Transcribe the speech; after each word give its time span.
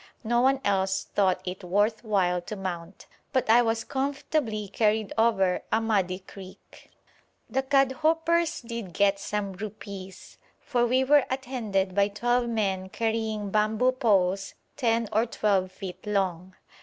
No 0.23 0.41
one 0.41 0.59
else 0.65 1.03
thought 1.13 1.41
it 1.45 1.63
worth 1.63 2.03
while 2.03 2.41
to 2.41 2.55
mount, 2.55 3.05
but 3.31 3.47
I 3.51 3.61
was 3.61 3.83
comfortably 3.83 4.67
carried 4.67 5.13
over 5.15 5.61
a 5.71 5.79
muddy 5.79 6.17
creek. 6.17 6.89
The 7.47 7.61
Kadhoupers 7.61 8.61
did 8.61 8.93
get 8.95 9.19
some 9.19 9.53
rupees, 9.53 10.39
for 10.59 10.87
we 10.87 11.03
were 11.03 11.25
attended 11.29 11.93
by 11.93 12.07
twelve 12.07 12.49
men 12.49 12.89
carrying 12.89 13.51
bamboo 13.51 13.91
poles 13.91 14.55
10 14.77 15.07
or 15.13 15.27
12 15.27 15.71
feet 15.71 16.07
long. 16.07 16.55